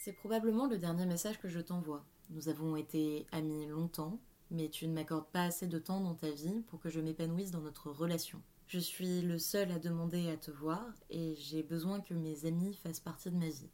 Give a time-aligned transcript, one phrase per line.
[0.00, 2.04] C'est probablement le dernier message que je t'envoie.
[2.30, 6.30] Nous avons été amis longtemps, mais tu ne m'accordes pas assez de temps dans ta
[6.30, 8.40] vie pour que je m'épanouisse dans notre relation.
[8.68, 12.74] Je suis le seul à demander à te voir et j'ai besoin que mes amis
[12.74, 13.72] fassent partie de ma vie.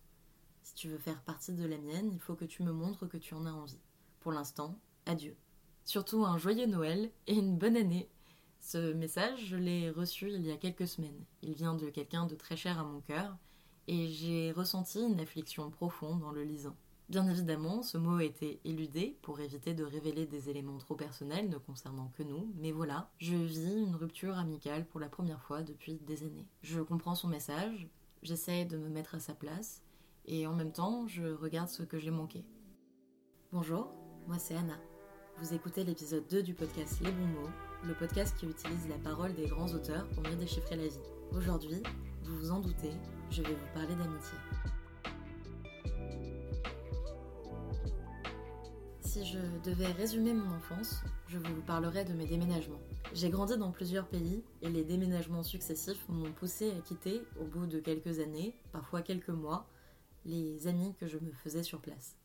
[0.62, 3.18] Si tu veux faire partie de la mienne, il faut que tu me montres que
[3.18, 3.82] tu en as envie.
[4.20, 5.36] Pour l'instant, adieu.
[5.84, 8.08] Surtout un joyeux Noël et une bonne année.
[8.60, 11.26] Ce message, je l'ai reçu il y a quelques semaines.
[11.42, 13.36] Il vient de quelqu'un de très cher à mon cœur
[13.88, 16.76] et j'ai ressenti une affliction profonde en le lisant.
[17.10, 21.58] Bien évidemment, ce mot été éludé pour éviter de révéler des éléments trop personnels ne
[21.58, 25.96] concernant que nous, mais voilà, je vis une rupture amicale pour la première fois depuis
[26.06, 26.48] des années.
[26.62, 27.88] Je comprends son message,
[28.22, 29.82] j'essaie de me mettre à sa place,
[30.24, 32.42] et en même temps, je regarde ce que j'ai manqué.
[33.52, 33.92] Bonjour,
[34.26, 34.78] moi c'est Anna.
[35.38, 37.50] Vous écoutez l'épisode 2 du podcast Les bons mots,
[37.84, 40.98] le podcast qui utilise la parole des grands auteurs pour mieux déchiffrer la vie.
[41.32, 41.82] Aujourd'hui,
[42.24, 42.92] vous vous en doutez,
[43.30, 44.38] je vais vous parler d'amitié.
[49.00, 52.80] Si je devais résumer mon enfance, je vous parlerais de mes déménagements.
[53.12, 57.66] J'ai grandi dans plusieurs pays et les déménagements successifs m'ont poussé à quitter, au bout
[57.66, 59.68] de quelques années, parfois quelques mois,
[60.24, 62.16] les amis que je me faisais sur place.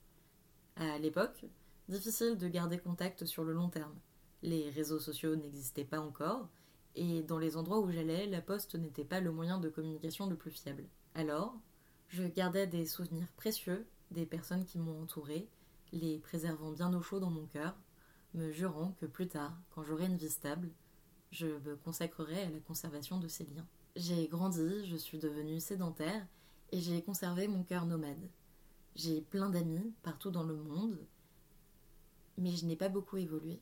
[0.77, 1.45] À l'époque,
[1.89, 3.95] difficile de garder contact sur le long terme.
[4.41, 6.47] Les réseaux sociaux n'existaient pas encore,
[6.95, 10.35] et dans les endroits où j'allais, la poste n'était pas le moyen de communication le
[10.35, 10.85] plus fiable.
[11.15, 11.55] Alors,
[12.09, 15.47] je gardais des souvenirs précieux des personnes qui m'ont entouré,
[15.91, 17.75] les préservant bien au chaud dans mon cœur,
[18.33, 20.69] me jurant que plus tard, quand j'aurai une vie stable,
[21.31, 23.67] je me consacrerai à la conservation de ces liens.
[23.95, 26.25] J'ai grandi, je suis devenue sédentaire,
[26.71, 28.29] et j'ai conservé mon cœur nomade.
[28.95, 30.97] J'ai plein d'amis partout dans le monde,
[32.37, 33.59] mais je n'ai pas beaucoup évolué.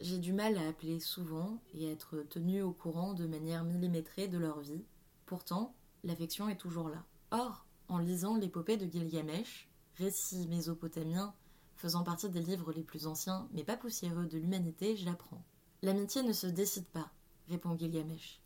[0.00, 4.28] J'ai du mal à appeler souvent et à être tenu au courant de manière millimétrée
[4.28, 4.84] de leur vie.
[5.24, 7.04] Pourtant, l'affection est toujours là.
[7.30, 11.34] Or, en lisant l'épopée de Gilgamesh, récit mésopotamien
[11.76, 15.44] faisant partie des livres les plus anciens mais pas poussiéreux de l'humanité, je l'apprends.
[15.82, 17.10] L'amitié ne se décide pas,
[17.48, 18.40] répond Gilgamesh.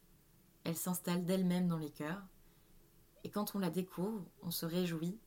[0.64, 2.22] Elle s'installe d'elle-même dans les cœurs,
[3.24, 5.18] et quand on la découvre, on se réjouit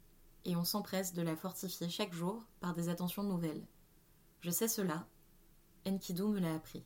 [0.46, 3.66] et on s'empresse de la fortifier chaque jour par des attentions nouvelles.
[4.41, 5.07] Je sais cela,
[5.88, 6.84] Enkidu me l'a appris.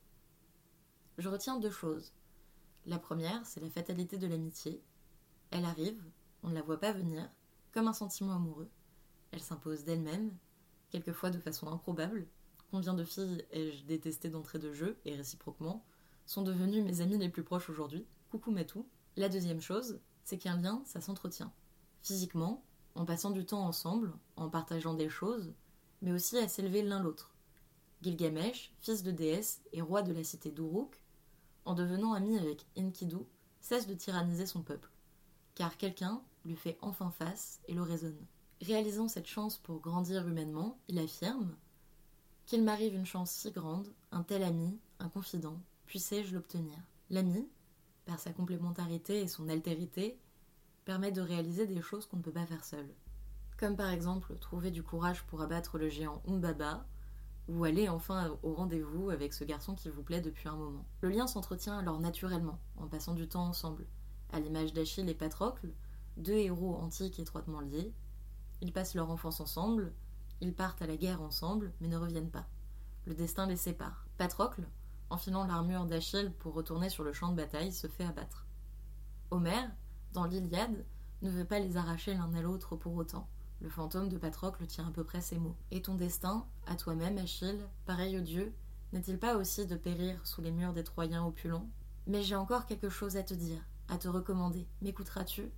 [1.17, 2.13] Je retiens deux choses.
[2.85, 4.81] La première, c'est la fatalité de l'amitié.
[5.51, 6.01] Elle arrive,
[6.43, 7.29] on ne la voit pas venir,
[7.73, 8.69] comme un sentiment amoureux.
[9.31, 10.31] Elle s'impose d'elle-même,
[10.91, 12.25] quelquefois de façon improbable.
[12.71, 15.83] Combien de filles ai-je détesté d'entrée de jeu, et réciproquement,
[16.25, 18.05] sont devenues mes amies les plus proches aujourd'hui?
[18.31, 18.87] Coucou Matou.
[19.17, 21.51] La deuxième chose, c'est qu'un lien, ça s'entretient.
[22.01, 22.63] Physiquement,
[22.95, 25.53] en passant du temps ensemble, en partageant des choses,
[26.01, 27.34] mais aussi à s'élever l'un l'autre.
[28.05, 31.01] Gilgamesh, fils de déesse et roi de la cité d'Uruk,
[31.65, 33.17] en devenant ami avec Enkidu,
[33.61, 34.91] cesse de tyranniser son peuple,
[35.55, 38.23] car quelqu'un lui fait enfin face et le raisonne.
[38.61, 41.55] Réalisant cette chance pour grandir humainement, il affirme
[42.45, 46.77] Qu'il m'arrive une chance si grande, un tel ami, un confident, puissé-je l'obtenir?
[47.09, 47.49] L'ami,
[48.05, 50.19] par sa complémentarité et son altérité,
[50.85, 52.87] permet de réaliser des choses qu'on ne peut pas faire seul.
[53.57, 56.85] Comme par exemple trouver du courage pour abattre le géant Umbaba,
[57.47, 60.85] ou aller enfin au rendez-vous avec ce garçon qui vous plaît depuis un moment.
[61.01, 63.85] Le lien s'entretient alors naturellement, en passant du temps ensemble.
[64.31, 65.69] À l'image d'Achille et Patrocle,
[66.17, 67.93] deux héros antiques étroitement liés,
[68.61, 69.93] ils passent leur enfance ensemble,
[70.41, 72.47] ils partent à la guerre ensemble, mais ne reviennent pas.
[73.05, 74.05] Le destin les sépare.
[74.17, 74.67] Patrocle,
[75.09, 78.47] enfilant l'armure d'Achille pour retourner sur le champ de bataille, se fait abattre.
[79.29, 79.69] Homère,
[80.13, 80.85] dans l'Iliade,
[81.21, 83.27] ne veut pas les arracher l'un à l'autre pour autant.
[83.61, 85.55] Le fantôme de Patrocle tient à peu près ces mots.
[85.71, 88.53] Et ton destin, à toi-même, Achille, pareil au Dieu,
[88.93, 91.69] n'est-il pas aussi de périr sous les murs des Troyens opulents?
[92.07, 94.67] Mais j'ai encore quelque chose à te dire, à te recommander.
[94.81, 95.51] M'écouteras-tu?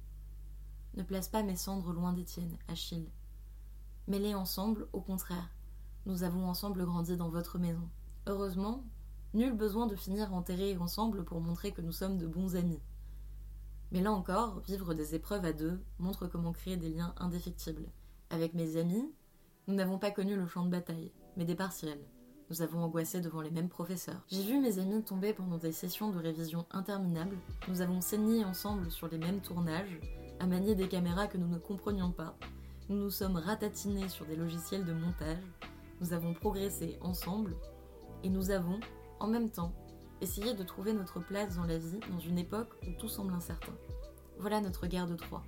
[0.96, 3.10] Ne place pas mes cendres loin des tiennes, Achille.
[4.08, 5.50] Mets-les ensemble, au contraire.
[6.06, 7.90] Nous avons ensemble grandi dans votre maison.
[8.26, 8.86] Heureusement,
[9.34, 12.80] nul besoin de finir enterrés ensemble pour montrer que nous sommes de bons amis.
[13.92, 17.90] Mais là encore, vivre des épreuves à deux montre comment créer des liens indéfectibles.
[18.30, 19.10] Avec mes amis,
[19.68, 22.04] nous n'avons pas connu le champ de bataille, mais des partiels.
[22.50, 24.24] Nous avons angoissé devant les mêmes professeurs.
[24.30, 27.38] J'ai vu mes amis tomber pendant des sessions de révision interminables.
[27.68, 30.00] Nous avons saigné ensemble sur les mêmes tournages,
[30.40, 32.38] à manier des caméras que nous ne comprenions pas.
[32.90, 35.44] Nous nous sommes ratatinés sur des logiciels de montage.
[36.00, 37.56] Nous avons progressé ensemble.
[38.24, 38.80] Et nous avons,
[39.20, 39.74] en même temps,
[40.20, 43.74] Essayer de trouver notre place dans la vie dans une époque où tout semble incertain.
[44.40, 45.44] Voilà notre guerre de Troie.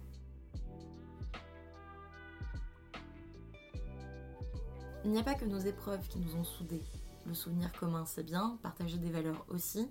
[5.06, 6.84] Il n'y a pas que nos épreuves qui nous ont soudés.
[7.26, 9.90] Le souvenir commun, c'est bien, partager des valeurs aussi,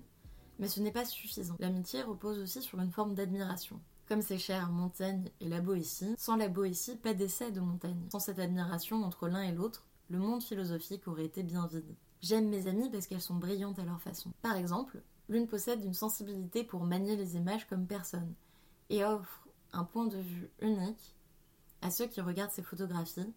[0.59, 1.55] mais ce n'est pas suffisant.
[1.59, 3.81] L'amitié repose aussi sur une forme d'admiration.
[4.07, 8.07] Comme c'est cher Montaigne et la Boétie, sans la Boétie, pas d'essai de Montaigne.
[8.11, 11.95] Sans cette admiration entre l'un et l'autre, le monde philosophique aurait été bien vide.
[12.21, 14.31] J'aime mes amies parce qu'elles sont brillantes à leur façon.
[14.41, 18.33] Par exemple, l'une possède une sensibilité pour manier les images comme personne
[18.89, 21.15] et offre un point de vue unique
[21.81, 23.33] à ceux qui regardent ses photographies,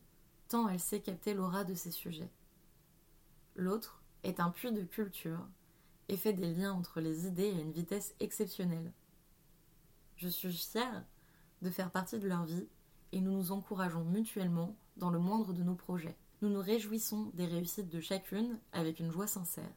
[0.49, 2.31] tant elle sait capter l'aura de ses sujets.
[3.55, 5.47] L'autre est un puits de culture
[6.09, 8.93] et fait des liens entre les idées à une vitesse exceptionnelle.
[10.17, 11.05] Je suis fière
[11.61, 12.67] de faire partie de leur vie
[13.13, 16.17] et nous nous encourageons mutuellement dans le moindre de nos projets.
[16.43, 19.73] Nous nous réjouissons des réussites de chacune avec une joie sincère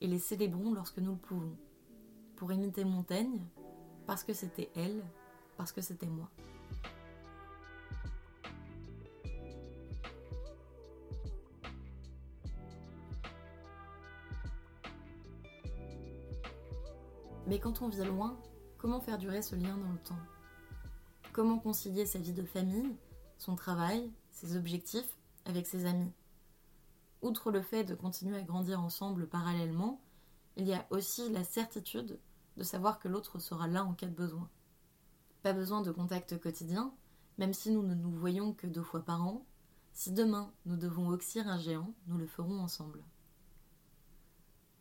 [0.00, 1.56] et les célébrons lorsque nous le pouvons.
[2.36, 3.40] Pour imiter Montaigne,
[4.06, 5.02] parce que c'était elle,
[5.56, 6.30] parce que c'était moi.
[17.48, 18.38] Mais quand on vit loin,
[18.78, 20.14] comment faire durer ce lien dans le temps?
[21.32, 22.94] Comment concilier sa vie de famille,
[23.38, 25.16] son travail, ses objectifs
[25.46, 26.12] avec ses amis
[27.22, 30.00] Outre le fait de continuer à grandir ensemble parallèlement,
[30.56, 32.18] il y a aussi la certitude
[32.56, 34.48] de savoir que l'autre sera là en cas de besoin.
[35.42, 36.92] Pas besoin de contact quotidien,
[37.38, 39.44] même si nous ne nous voyons que deux fois par an.
[39.92, 43.02] Si demain nous devons oxyre un géant, nous le ferons ensemble.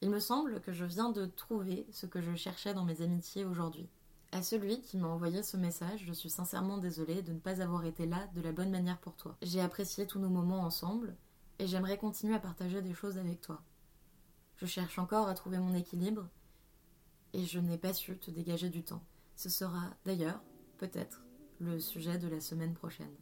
[0.01, 3.45] Il me semble que je viens de trouver ce que je cherchais dans mes amitiés
[3.45, 3.89] aujourd'hui.
[4.35, 7.85] À celui qui m'a envoyé ce message, je suis sincèrement désolée de ne pas avoir
[7.85, 9.37] été là de la bonne manière pour toi.
[9.41, 11.15] J'ai apprécié tous nos moments ensemble
[11.57, 13.61] et j'aimerais continuer à partager des choses avec toi.
[14.57, 16.27] Je cherche encore à trouver mon équilibre
[17.31, 19.01] et je n'ai pas su te dégager du temps.
[19.37, 20.41] Ce sera d'ailleurs,
[20.79, 21.23] peut-être,
[21.61, 23.15] le sujet de la semaine prochaine.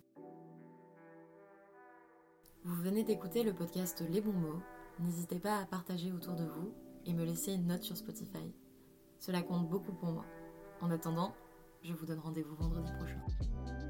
[2.63, 4.63] Vous venez d'écouter le podcast Les bons mots
[4.97, 6.73] N'hésitez pas à partager autour de vous
[7.05, 8.51] et me laisser une note sur Spotify.
[9.19, 10.25] Cela compte beaucoup pour moi.
[10.83, 11.33] En attendant,
[11.81, 13.82] je vous donne rendez-vous vendredi prochain.